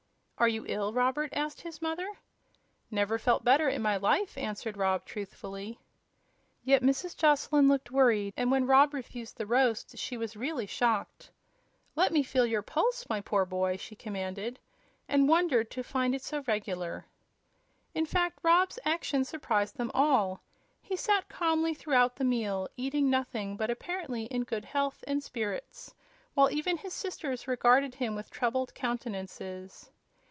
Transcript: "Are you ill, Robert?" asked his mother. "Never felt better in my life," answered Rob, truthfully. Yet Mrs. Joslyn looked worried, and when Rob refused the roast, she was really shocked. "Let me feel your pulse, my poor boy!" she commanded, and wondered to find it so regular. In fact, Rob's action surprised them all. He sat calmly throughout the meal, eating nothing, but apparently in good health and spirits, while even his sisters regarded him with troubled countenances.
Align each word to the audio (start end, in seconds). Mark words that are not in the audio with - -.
"Are 0.41 0.47
you 0.47 0.65
ill, 0.67 0.91
Robert?" 0.91 1.31
asked 1.35 1.61
his 1.61 1.83
mother. 1.83 2.13
"Never 2.89 3.19
felt 3.19 3.43
better 3.43 3.69
in 3.69 3.79
my 3.83 3.95
life," 3.97 4.35
answered 4.35 4.75
Rob, 4.75 5.05
truthfully. 5.05 5.77
Yet 6.63 6.81
Mrs. 6.81 7.15
Joslyn 7.15 7.67
looked 7.67 7.91
worried, 7.91 8.33
and 8.35 8.49
when 8.49 8.65
Rob 8.65 8.91
refused 8.95 9.37
the 9.37 9.45
roast, 9.45 9.99
she 9.99 10.17
was 10.17 10.35
really 10.35 10.65
shocked. 10.65 11.29
"Let 11.95 12.11
me 12.11 12.23
feel 12.23 12.47
your 12.47 12.63
pulse, 12.63 13.05
my 13.07 13.21
poor 13.21 13.45
boy!" 13.45 13.77
she 13.77 13.95
commanded, 13.95 14.57
and 15.07 15.29
wondered 15.29 15.69
to 15.69 15.83
find 15.83 16.15
it 16.15 16.23
so 16.23 16.43
regular. 16.47 17.05
In 17.93 18.07
fact, 18.07 18.39
Rob's 18.41 18.79
action 18.83 19.23
surprised 19.23 19.77
them 19.77 19.91
all. 19.93 20.41
He 20.81 20.95
sat 20.95 21.29
calmly 21.29 21.75
throughout 21.75 22.15
the 22.15 22.25
meal, 22.25 22.67
eating 22.75 23.11
nothing, 23.11 23.57
but 23.57 23.69
apparently 23.69 24.23
in 24.23 24.45
good 24.45 24.65
health 24.65 25.03
and 25.05 25.21
spirits, 25.23 25.93
while 26.33 26.49
even 26.49 26.77
his 26.77 26.93
sisters 26.93 27.47
regarded 27.47 27.93
him 27.93 28.15
with 28.15 28.31
troubled 28.31 28.73
countenances. 28.73 29.91